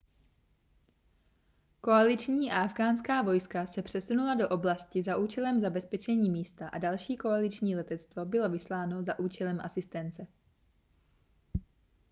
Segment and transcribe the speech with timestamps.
[1.81, 7.75] koaliční a afghánská vojska se přesunula do oblasti za účelem zabezpečení místa a další koaliční
[7.75, 10.27] letectvo bylo vysláno za účelem asistence